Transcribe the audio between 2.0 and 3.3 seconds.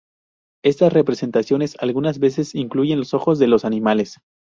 veces incluyen los